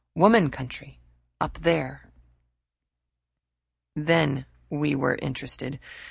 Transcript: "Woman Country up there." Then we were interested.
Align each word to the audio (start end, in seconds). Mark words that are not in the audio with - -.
"Woman 0.15 0.49
Country 0.49 0.99
up 1.39 1.59
there." 1.59 2.09
Then 3.95 4.47
we 4.67 4.95
were 4.95 5.13
interested. 5.21 5.79